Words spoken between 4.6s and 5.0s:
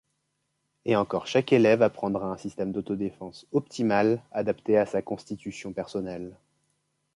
à